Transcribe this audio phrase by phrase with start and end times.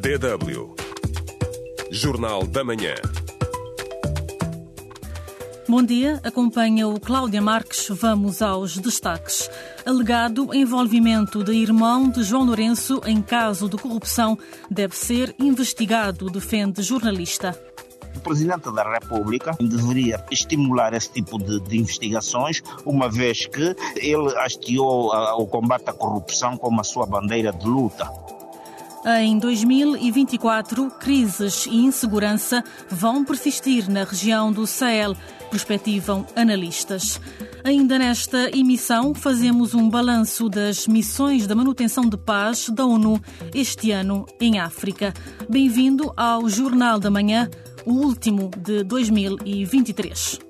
[0.00, 0.74] DW
[1.90, 2.94] Jornal da Manhã.
[5.68, 7.86] Bom dia, acompanha o Cláudia Marques.
[7.90, 9.50] Vamos aos destaques.
[9.84, 14.38] Alegado envolvimento de irmão de João Lourenço em caso de corrupção
[14.70, 17.54] deve ser investigado, defende jornalista.
[18.16, 24.34] O Presidente da República deveria estimular esse tipo de, de investigações, uma vez que ele
[24.38, 28.10] hasteou o combate à corrupção como a sua bandeira de luta.
[29.04, 35.16] Em 2024, crises e insegurança vão persistir na região do Sahel,
[35.50, 37.18] perspectivam analistas.
[37.64, 43.18] Ainda nesta emissão, fazemos um balanço das missões da manutenção de paz da ONU
[43.54, 45.14] este ano em África.
[45.48, 47.48] Bem-vindo ao Jornal da Manhã,
[47.86, 50.49] o último de 2023.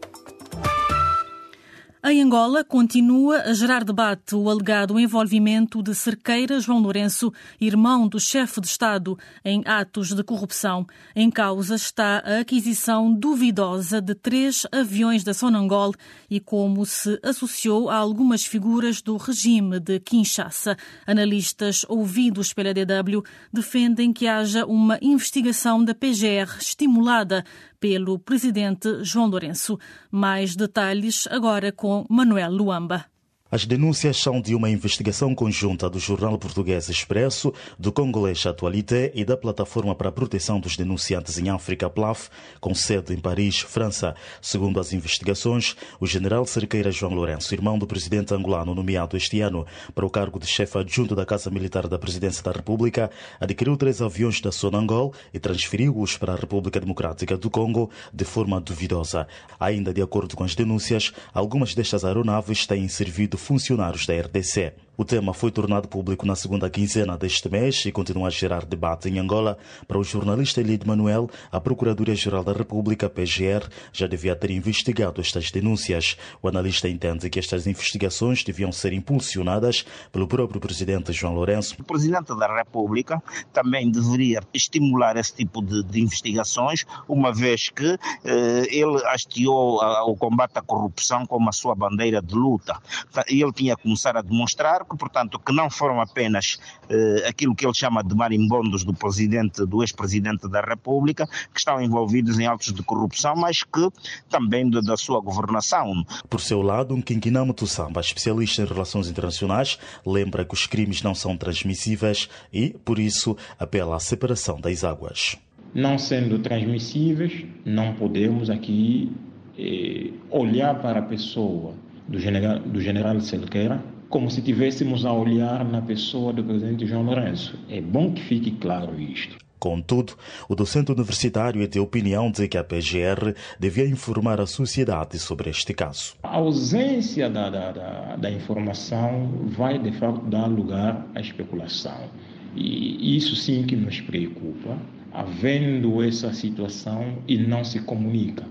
[2.03, 8.19] Em Angola, continua a gerar debate o alegado envolvimento de Cerqueira João Lourenço, irmão do
[8.19, 10.87] chefe de Estado, em atos de corrupção.
[11.15, 15.93] Em causa está a aquisição duvidosa de três aviões da Sonangol
[16.31, 20.79] e como se associou a algumas figuras do regime de Kinshasa.
[21.07, 23.23] Analistas ouvidos pela DW
[23.53, 27.45] defendem que haja uma investigação da PGR estimulada
[27.81, 29.79] pelo presidente João Lourenço.
[30.11, 33.07] Mais detalhes agora com Manuel Luamba.
[33.53, 39.25] As denúncias são de uma investigação conjunta do jornal português Expresso, do congolês Atualité e
[39.25, 42.29] da Plataforma para a Proteção dos Denunciantes em África, PLAF,
[42.61, 44.15] com sede em Paris, França.
[44.41, 49.67] Segundo as investigações, o general Cerqueira João Lourenço, irmão do presidente angolano nomeado este ano
[49.97, 54.01] para o cargo de chefe adjunto da Casa Militar da Presidência da República, adquiriu três
[54.01, 59.27] aviões da Sonangol e transferiu-os para a República Democrática do Congo de forma duvidosa.
[59.59, 64.73] Ainda de acordo com as denúncias, algumas destas aeronaves têm servido funcionários da RDC.
[65.01, 69.09] O tema foi tornado público na segunda quinzena deste mês e continua a gerar debate
[69.09, 69.57] em Angola.
[69.89, 75.51] Para o jornalista Elide Manuel, a Procuradoria-Geral da República, PGR, já devia ter investigado estas
[75.51, 76.19] denúncias.
[76.43, 81.77] O analista entende que estas investigações deviam ser impulsionadas pelo próprio presidente João Lourenço.
[81.81, 83.23] O presidente da República
[83.55, 90.15] também deveria estimular esse tipo de, de investigações, uma vez que eh, ele hasteou o
[90.15, 92.79] combate à corrupção como a sua bandeira de luta.
[93.27, 96.59] Ele tinha que começar a demonstrar que, portanto, que não foram apenas
[96.89, 101.81] eh, aquilo que ele chama de marimbondos do presidente, do ex-presidente da República, que estão
[101.81, 103.89] envolvidos em autos de corrupção, mas que
[104.29, 106.05] também de, da sua governação.
[106.29, 111.15] Por seu lado, um Quinquinamo Tussamba, especialista em relações internacionais, lembra que os crimes não
[111.15, 115.39] são transmissíveis e, por isso, apela à separação das águas.
[115.73, 119.13] Não sendo transmissíveis, não podemos aqui
[119.57, 121.75] eh, olhar para a pessoa
[122.09, 127.05] do general, do general Selqueira como se tivéssemos a olhar na pessoa do presidente João
[127.05, 127.57] Lourenço.
[127.69, 129.39] É bom que fique claro isto.
[129.57, 130.15] Contudo,
[130.49, 135.51] o docente universitário é de opinião de que a PGR devia informar a sociedade sobre
[135.51, 136.15] este caso.
[136.23, 142.09] A ausência da, da, da, da informação vai, de fato, dar lugar à especulação.
[142.57, 144.77] E isso sim que nos preocupa,
[145.13, 148.45] havendo essa situação e não se comunica.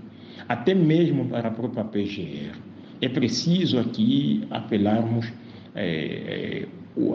[0.48, 2.56] Até mesmo para a própria PGR.
[3.02, 5.26] É preciso aqui apelarmos
[5.80, 6.66] é,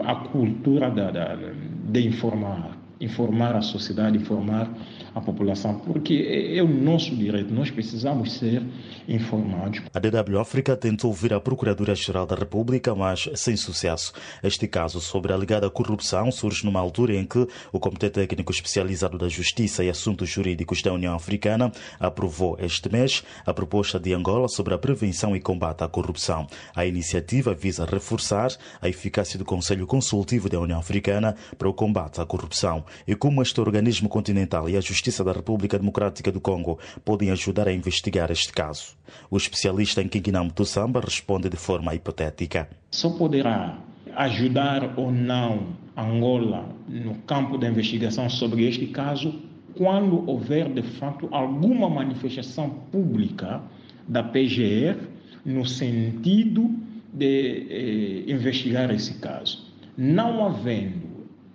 [0.04, 4.70] a cultura da, da, de informar, informar a sociedade, informar
[5.16, 8.62] a população, porque é o nosso direito, nós precisamos ser
[9.08, 9.80] informados.
[9.94, 14.12] A DW África tentou ouvir a Procuradoria-Geral da República, mas sem sucesso.
[14.42, 19.16] Este caso sobre a alegada corrupção surge numa altura em que o Comitê Técnico Especializado
[19.16, 24.48] da Justiça e Assuntos Jurídicos da União Africana aprovou este mês a proposta de Angola
[24.48, 26.46] sobre a prevenção e combate à corrupção.
[26.74, 28.50] A iniciativa visa reforçar
[28.82, 33.40] a eficácia do Conselho Consultivo da União Africana para o combate à corrupção e como
[33.40, 37.72] este organismo continental e a Justiça Justiça da República Democrática do Congo podem ajudar a
[37.72, 38.96] investigar este caso.
[39.30, 42.68] O especialista em Kinginam Tussamba responde de forma hipotética.
[42.90, 43.78] Só poderá
[44.16, 49.32] ajudar ou não Angola no campo da investigação sobre este caso
[49.76, 53.62] quando houver de fato alguma manifestação pública
[54.08, 54.98] da PGR
[55.44, 56.68] no sentido
[57.12, 59.72] de eh, investigar esse caso.
[59.96, 61.05] Não havendo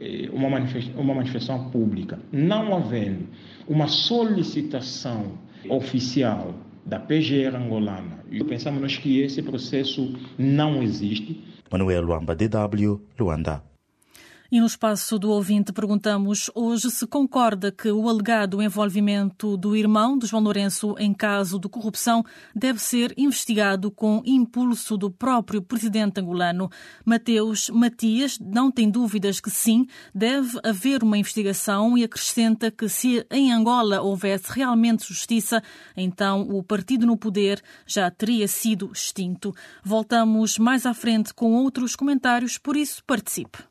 [0.02, 3.28] eh, uma, uma manifestação pública, não havendo
[3.68, 5.38] uma solicitação
[5.70, 11.40] oficial da PGR angolana, e pensamos que esse processo não existe.
[11.72, 13.71] Manuel Luamba, DW, Luanda.
[14.54, 20.18] E no espaço do ouvinte perguntamos hoje se concorda que o alegado envolvimento do irmão
[20.18, 22.22] de João Lourenço em caso de corrupção
[22.54, 26.70] deve ser investigado com impulso do próprio presidente angolano.
[27.06, 33.26] Mateus Matias não tem dúvidas que sim, deve haver uma investigação e acrescenta que se
[33.32, 35.64] em Angola houvesse realmente justiça,
[35.96, 39.56] então o partido no poder já teria sido extinto.
[39.82, 43.71] Voltamos mais à frente com outros comentários, por isso participe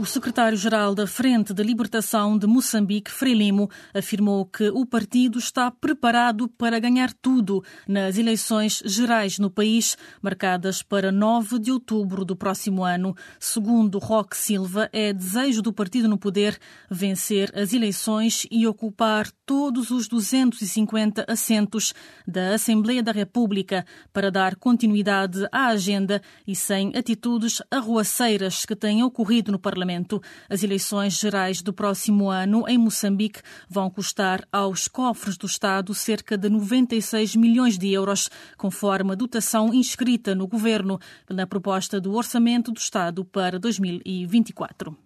[0.00, 6.48] O secretário-geral da Frente de Libertação de Moçambique, Frelimo, afirmou que o partido está preparado
[6.48, 12.82] para ganhar tudo nas eleições gerais no país, marcadas para 9 de outubro do próximo
[12.82, 13.14] ano.
[13.38, 16.58] Segundo Roque Silva, é desejo do partido no poder
[16.90, 21.92] vencer as eleições e ocupar todos os 250 assentos
[22.26, 29.02] da Assembleia da República para dar continuidade à agenda e sem atitudes arruaceiras que têm
[29.02, 29.89] ocorrido no Parlamento.
[29.90, 30.22] Parlamento.
[30.48, 36.38] As eleições gerais do próximo ano em Moçambique vão custar aos cofres do Estado cerca
[36.38, 42.70] de 96 milhões de euros, conforme a dotação inscrita no governo na proposta do Orçamento
[42.70, 44.96] do Estado para 2024.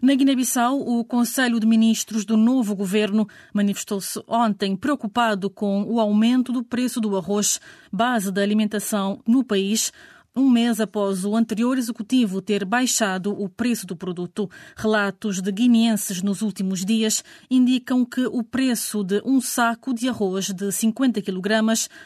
[0.00, 6.50] Na Guiné-Bissau, o Conselho de Ministros do novo governo manifestou-se ontem preocupado com o aumento
[6.50, 7.60] do preço do arroz,
[7.92, 9.92] base da alimentação no país
[10.34, 14.48] um mês após o anterior executivo ter baixado o preço do produto.
[14.76, 20.50] Relatos de guineenses nos últimos dias indicam que o preço de um saco de arroz
[20.50, 21.50] de 50 kg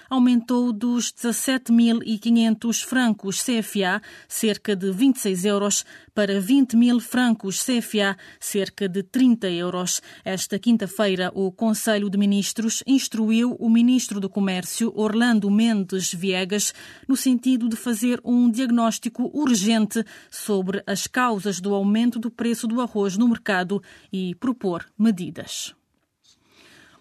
[0.08, 5.84] aumentou dos 17.500 francos CFA, cerca de 26 euros,
[6.14, 10.00] para 20 mil francos CFA, cerca de 30 euros.
[10.24, 16.72] Esta quinta-feira, o Conselho de Ministros instruiu o Ministro do Comércio, Orlando Mendes Viegas,
[17.06, 22.66] no sentido de fazer fazer um diagnóstico urgente sobre as causas do aumento do preço
[22.66, 23.82] do arroz no mercado
[24.12, 25.74] e propor medidas.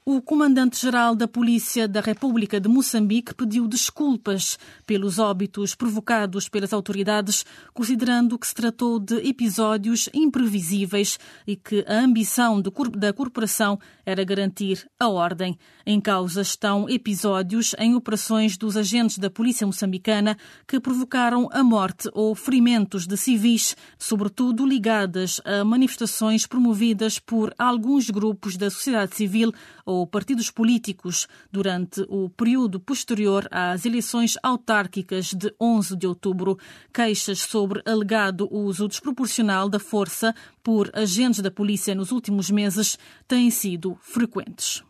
[0.05, 7.45] O comandante-geral da Polícia da República de Moçambique pediu desculpas pelos óbitos provocados pelas autoridades,
[7.73, 11.17] considerando que se tratou de episódios imprevisíveis
[11.47, 15.57] e que a ambição da corporação era garantir a ordem.
[15.85, 22.09] Em causa estão episódios em operações dos agentes da Polícia moçambicana que provocaram a morte
[22.11, 29.53] ou ferimentos de civis, sobretudo ligadas a manifestações promovidas por alguns grupos da sociedade civil
[29.93, 36.57] ou partidos políticos durante o período posterior às eleições autárquicas de 11 de outubro.
[36.93, 42.97] Queixas sobre alegado uso desproporcional da força por agentes da polícia nos últimos meses
[43.27, 44.83] têm sido frequentes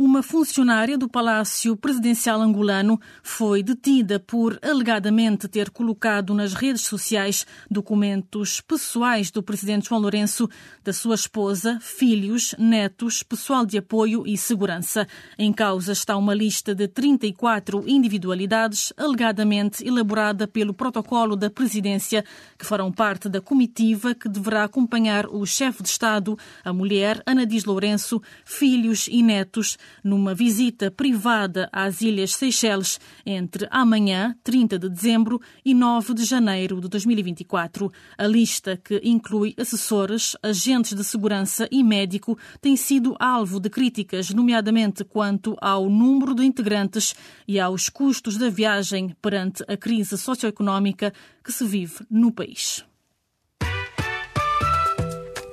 [0.00, 7.46] uma funcionária do Palácio Presidencial angolano foi detida por alegadamente ter colocado nas redes sociais
[7.70, 10.48] documentos pessoais do presidente João Lourenço,
[10.82, 15.06] da sua esposa, filhos, netos, pessoal de apoio e segurança.
[15.38, 22.24] Em causa está uma lista de 34 individualidades alegadamente elaborada pelo protocolo da presidência,
[22.58, 27.44] que farão parte da comitiva que deverá acompanhar o chefe de Estado, a mulher Ana
[27.44, 34.88] Dias Lourenço, filhos e netos numa visita privada às Ilhas Seychelles entre amanhã, 30 de
[34.88, 37.90] dezembro, e 9 de janeiro de 2024.
[38.16, 44.30] A lista, que inclui assessores, agentes de segurança e médico, tem sido alvo de críticas,
[44.30, 47.14] nomeadamente quanto ao número de integrantes
[47.46, 51.12] e aos custos da viagem perante a crise socioeconómica
[51.44, 52.84] que se vive no país.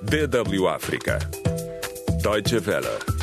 [0.01, 1.19] DW África.
[2.21, 3.16] Deutsche Welle.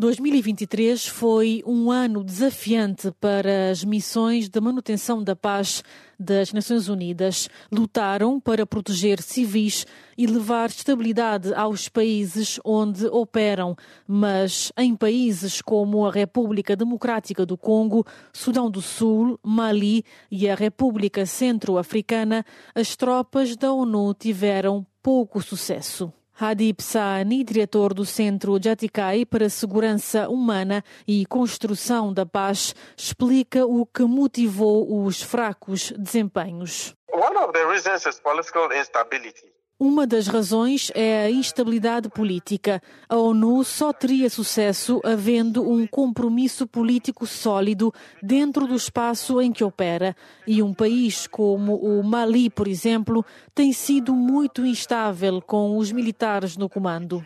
[0.00, 5.84] 2023 foi um ano desafiante para as missões de manutenção da paz
[6.18, 7.50] das Nações Unidas.
[7.70, 13.76] Lutaram para proteger civis e levar estabilidade aos países onde operam,
[14.08, 20.54] mas em países como a República Democrática do Congo, Sudão do Sul, Mali e a
[20.54, 22.42] República Centro-Africana,
[22.74, 26.10] as tropas da ONU tiveram pouco sucesso.
[26.40, 33.84] Hadib Saani, diretor do Centro Jatikai para Segurança Humana e Construção da Paz, explica o
[33.84, 36.94] que motivou os fracos desempenhos.
[37.12, 39.59] One of the reasons is political instability.
[39.82, 42.82] Uma das razões é a instabilidade política.
[43.08, 47.90] A ONU só teria sucesso havendo um compromisso político sólido
[48.22, 50.14] dentro do espaço em que opera.
[50.46, 56.58] E um país como o Mali, por exemplo, tem sido muito instável com os militares
[56.58, 57.24] no comando.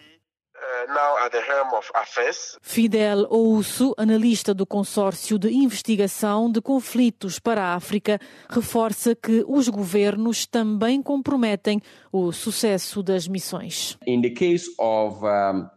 [2.62, 9.68] Fidel Ousso, analista do consórcio de investigação de conflitos para a África, reforça que os
[9.68, 11.80] governos também comprometem
[12.12, 13.96] o sucesso das missões.
[14.06, 15.68] In the case of um...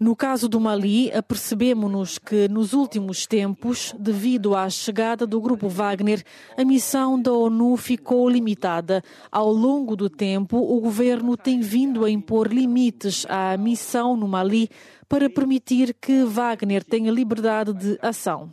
[0.00, 6.24] No caso do Mali, apercebemos-nos que nos últimos tempos, devido à chegada do grupo Wagner,
[6.56, 9.02] a missão da ONU ficou limitada.
[9.30, 14.68] Ao longo do tempo, o governo tem vindo a impor limites à missão no Mali
[15.08, 18.52] para permitir que Wagner tenha liberdade de ação.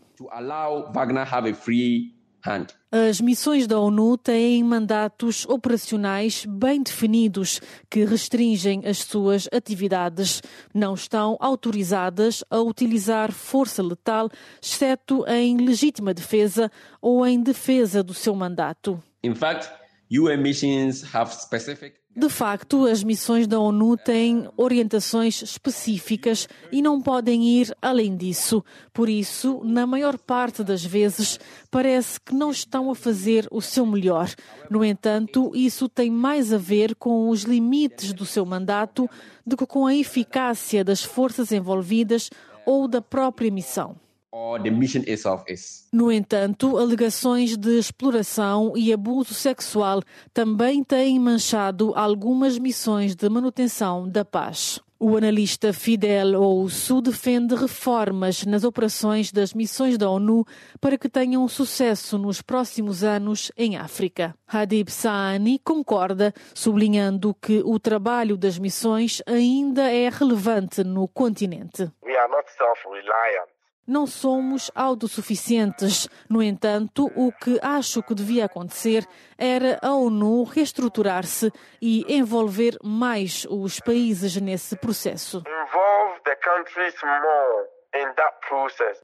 [2.92, 7.60] As missões da ONU têm mandatos operacionais bem definidos
[7.90, 10.42] que restringem as suas atividades.
[10.74, 14.30] Não estão autorizadas a utilizar força letal,
[14.62, 16.72] exceto em legítima defesa
[17.02, 19.02] ou em defesa do seu mandato.
[19.24, 19.70] In fact,
[20.12, 27.02] UN missions have specific de facto, as missões da ONU têm orientações específicas e não
[27.02, 28.64] podem ir além disso.
[28.94, 31.38] Por isso, na maior parte das vezes,
[31.70, 34.34] parece que não estão a fazer o seu melhor.
[34.70, 39.10] No entanto, isso tem mais a ver com os limites do seu mandato
[39.46, 42.30] do que com a eficácia das forças envolvidas
[42.66, 44.05] ou da própria missão.
[45.94, 50.02] No entanto, alegações de exploração e abuso sexual
[50.34, 54.82] também têm manchado algumas missões de manutenção da paz.
[55.00, 60.46] O analista Fidel Ousso defende reformas nas operações das missões da ONU
[60.80, 64.34] para que tenham sucesso nos próximos anos em África.
[64.48, 71.92] Hadib Saani concorda, sublinhando que o trabalho das missões ainda é relevante no continente.
[72.04, 73.55] We are not self-reliant
[73.88, 76.08] não somos autossuficientes.
[76.30, 79.06] No entanto, o que acho que devia acontecer
[79.38, 81.52] era a ONU reestruturar-se
[81.82, 85.38] e envolver mais os países nesse processo.
[85.38, 87.66] Involve the countries more
[87.96, 89.02] in that process.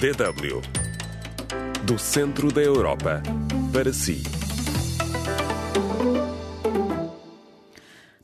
[0.00, 0.60] DW
[1.84, 3.22] do centro da Europa
[3.72, 4.41] para si.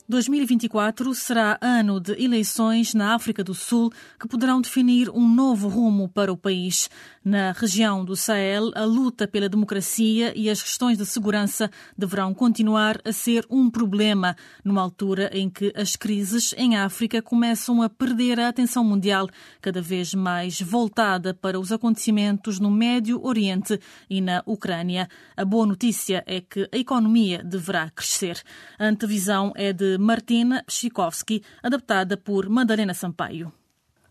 [0.09, 6.09] 2024 será ano de eleições na África do Sul que poderão definir um novo rumo
[6.09, 6.89] para o país.
[7.29, 12.99] Na região do Sahel, a luta pela democracia e as questões de segurança deverão continuar
[13.05, 18.39] a ser um problema, numa altura em que as crises em África começam a perder
[18.39, 19.29] a atenção mundial,
[19.61, 25.07] cada vez mais voltada para os acontecimentos no Médio Oriente e na Ucrânia.
[25.37, 28.41] A boa notícia é que a economia deverá crescer.
[28.79, 33.53] A antevisão é de Martina Psikovski, adaptada por Madalena Sampaio.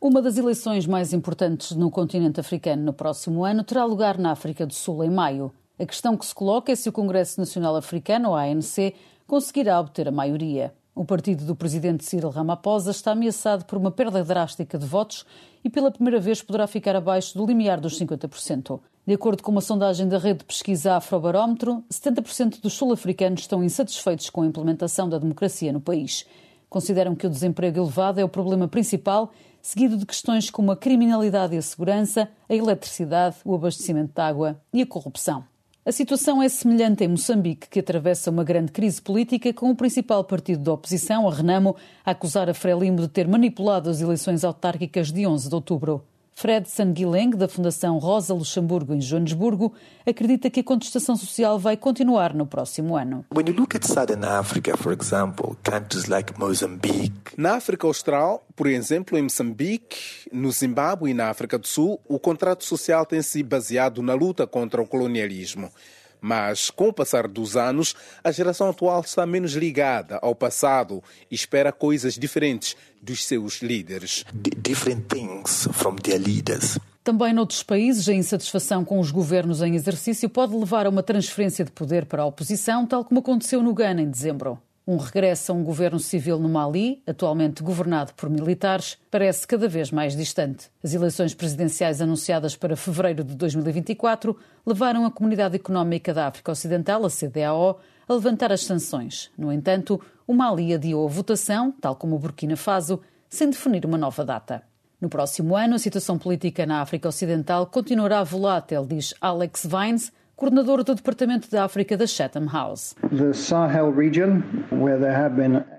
[0.00, 4.64] Uma das eleições mais importantes no continente africano no próximo ano terá lugar na África
[4.64, 5.52] do Sul em maio.
[5.76, 8.94] A questão que se coloca é se o Congresso Nacional Africano, ANC,
[9.26, 10.72] conseguirá obter a maioria.
[10.94, 15.26] O partido do presidente Cyril Ramaphosa está ameaçado por uma perda drástica de votos
[15.64, 18.78] e pela primeira vez poderá ficar abaixo do limiar dos 50%.
[19.04, 24.30] De acordo com uma sondagem da rede de pesquisa Afrobarómetro, 70% dos sul-africanos estão insatisfeitos
[24.30, 26.24] com a implementação da democracia no país.
[26.68, 29.32] Consideram que o desemprego elevado é o problema principal,
[29.68, 34.58] seguido de questões como a criminalidade e a segurança, a eletricidade, o abastecimento de água
[34.72, 35.44] e a corrupção.
[35.84, 40.24] A situação é semelhante em Moçambique, que atravessa uma grande crise política, com o principal
[40.24, 45.12] partido da oposição, a Renamo, a acusar a Frelimo de ter manipulado as eleições autárquicas
[45.12, 46.02] de 11 de outubro.
[46.38, 49.74] Fred Sanguileng, da Fundação Rosa Luxemburgo em Joanesburgo,
[50.06, 53.24] acredita que a contestação social vai continuar no próximo ano.
[57.36, 59.98] Na África Austral, por exemplo, em Moçambique,
[60.32, 64.46] no Zimbábue e na África do Sul, o contrato social tem se baseado na luta
[64.46, 65.72] contra o colonialismo.
[66.20, 71.34] Mas, com o passar dos anos, a geração atual está menos ligada ao passado e
[71.34, 74.24] espera coisas diferentes dos seus líderes.
[74.32, 76.78] Different things from their leaders.
[77.08, 81.64] Também noutros países, a insatisfação com os governos em exercício pode levar a uma transferência
[81.64, 84.60] de poder para a oposição, tal como aconteceu no Ghana em dezembro.
[84.90, 89.90] Um regresso a um governo civil no Mali, atualmente governado por militares, parece cada vez
[89.90, 90.70] mais distante.
[90.82, 94.34] As eleições presidenciais anunciadas para fevereiro de 2024
[94.66, 97.78] levaram a Comunidade Económica da África Ocidental, a CDAO,
[98.08, 99.30] a levantar as sanções.
[99.36, 103.98] No entanto, o Mali adiou a votação, tal como o Burkina Faso, sem definir uma
[103.98, 104.62] nova data.
[104.98, 110.84] No próximo ano, a situação política na África Ocidental continuará volátil, diz Alex Vines, coordenador
[110.84, 112.94] do Departamento da África da Chatham House.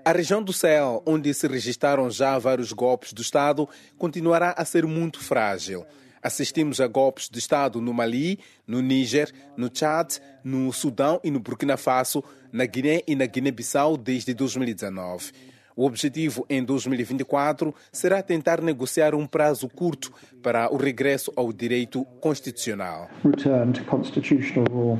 [0.04, 4.84] A região do Sahel, onde se registaram já vários golpes do Estado, continuará a ser
[4.84, 5.86] muito frágil.
[6.22, 11.40] Assistimos a golpes de Estado no Mali, no Níger, no Chad, no Sudão e no
[11.40, 15.32] Burkina Faso, na Guiné e na Guiné-Bissau desde 2019.
[15.76, 20.12] O objetivo em 2024 será tentar negociar um prazo curto
[20.42, 23.08] para o regresso ao direito constitucional.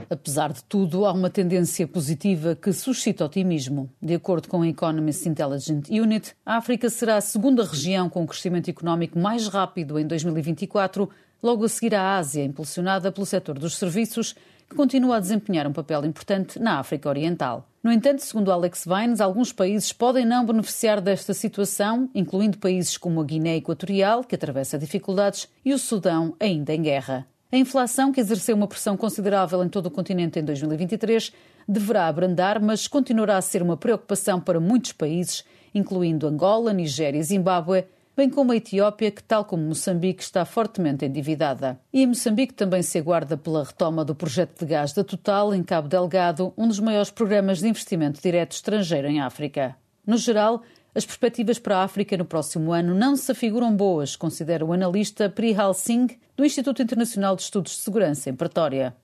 [0.09, 3.91] Apesar de tudo, há uma tendência positiva que suscita otimismo.
[4.01, 8.71] De acordo com o Economist Intelligence Unit, a África será a segunda região com crescimento
[8.71, 11.09] económico mais rápido em 2024,
[11.43, 14.35] logo a seguir à Ásia, impulsionada pelo setor dos serviços
[14.71, 17.67] que continua a desempenhar um papel importante na África Oriental.
[17.83, 23.21] No entanto, segundo Alex Vines, alguns países podem não beneficiar desta situação, incluindo países como
[23.21, 27.27] a Guiné Equatorial, que atravessa dificuldades, e o Sudão, ainda em guerra.
[27.51, 31.33] A inflação, que exerceu uma pressão considerável em todo o continente em 2023,
[31.67, 37.25] deverá abrandar, mas continuará a ser uma preocupação para muitos países, incluindo Angola, Nigéria e
[37.25, 37.87] Zimbábue,
[38.17, 41.81] bem como a Etiópia, que, tal como Moçambique, está fortemente endividada.
[41.93, 45.89] E Moçambique também se aguarda pela retoma do projeto de gás da Total em Cabo
[45.89, 49.77] Delgado, um dos maiores programas de investimento direto estrangeiro em África.
[50.07, 50.63] No geral,
[50.95, 55.31] as perspectivas para a África no próximo ano não se afiguram boas, considera o analista
[55.31, 58.95] Prihal Singh, do Instituto Internacional de Estudos de Segurança, em Pretória.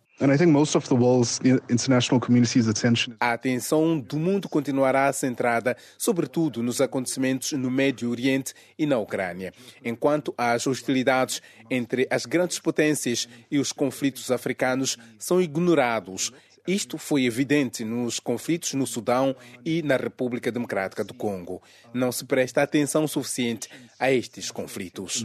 [3.21, 9.53] A atenção do mundo continuará centrada, sobretudo, nos acontecimentos no Médio Oriente e na Ucrânia,
[9.85, 16.33] enquanto as hostilidades entre as grandes potências e os conflitos africanos são ignorados.
[16.67, 21.63] Isto foi evidente nos conflitos no Sudão e na República Democrática do Congo.
[21.93, 23.69] Não se presta atenção suficiente
[24.01, 25.21] a estes conflitos.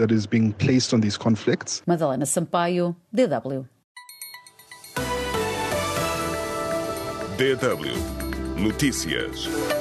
[1.87, 3.65] Madalena Sampaio, DW.
[7.41, 7.89] DW
[8.55, 9.80] Notícias.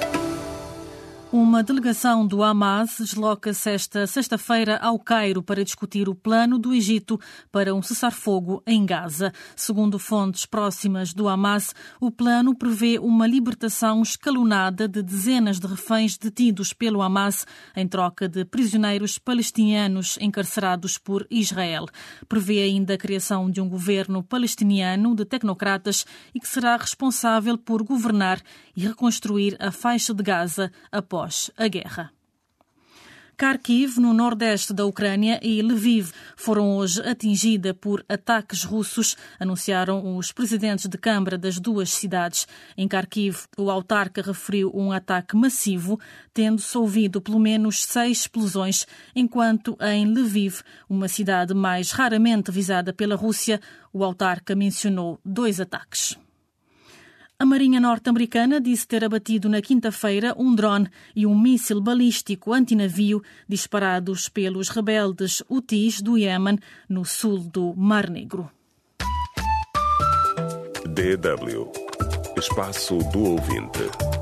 [1.32, 7.20] Uma delegação do Hamas desloca-se esta sexta-feira ao Cairo para discutir o plano do Egito
[7.52, 9.32] para um cessar-fogo em Gaza.
[9.54, 16.18] Segundo fontes próximas do Hamas, o plano prevê uma libertação escalonada de dezenas de reféns
[16.18, 17.46] detidos pelo Hamas
[17.76, 21.86] em troca de prisioneiros palestinianos encarcerados por Israel.
[22.28, 27.84] Prevê ainda a criação de um governo palestiniano de tecnocratas e que será responsável por
[27.84, 28.42] governar
[28.76, 32.10] e reconstruir a faixa de Gaza após após a guerra.
[33.36, 40.30] Kharkiv, no nordeste da Ucrânia, e Lviv foram hoje atingidas por ataques russos, anunciaram os
[40.30, 42.46] presidentes de Câmara das duas cidades.
[42.76, 45.98] Em Kharkiv, o autarca referiu um ataque massivo,
[46.34, 53.16] tendo-se ouvido pelo menos seis explosões, enquanto em Lviv, uma cidade mais raramente visada pela
[53.16, 53.58] Rússia,
[53.90, 56.14] o autarca mencionou dois ataques.
[57.40, 63.22] A Marinha norte-americana disse ter abatido na quinta-feira um drone e um míssil balístico antinavio
[63.48, 68.50] disparados pelos rebeldes Houthis do Iêmen, no sul do Mar Negro.
[70.84, 71.72] DW
[72.36, 74.19] Espaço do Ouvinte.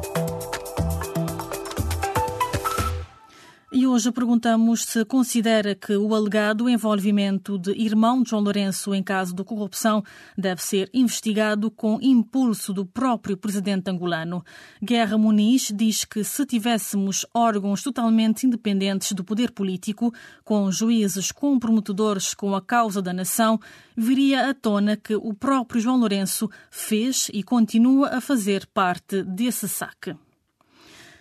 [3.71, 9.03] E hoje perguntamos se considera que o alegado envolvimento de irmão de João Lourenço em
[9.03, 10.03] caso de corrupção
[10.39, 14.43] deve ser investigado com impulso do próprio presidente angolano.
[14.83, 22.33] Guerra Muniz diz que se tivéssemos órgãos totalmente independentes do poder político, com juízes comprometedores
[22.33, 23.61] com a causa da nação,
[23.95, 29.69] viria à tona que o próprio João Lourenço fez e continua a fazer parte desse
[29.69, 30.17] saque.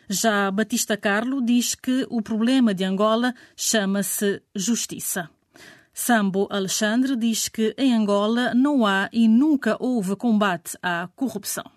[0.10, 5.30] Já Batista Carlo diz que o problema de Angola chama-se justiça.
[5.94, 11.77] Sambo Alexandre diz que em Angola não há e nunca houve combate à corrupção.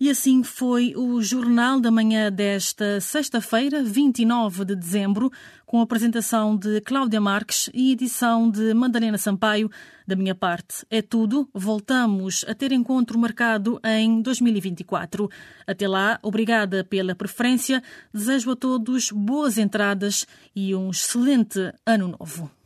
[0.00, 5.30] E assim foi o Jornal da Manhã desta sexta-feira, 29 de dezembro,
[5.66, 9.70] com a apresentação de Cláudia Marques e edição de Madalena Sampaio.
[10.06, 11.46] Da minha parte é tudo.
[11.52, 15.28] Voltamos a ter encontro marcado em 2024.
[15.66, 17.82] Até lá, obrigada pela preferência.
[18.10, 22.59] Desejo a todos boas entradas e um excelente ano novo.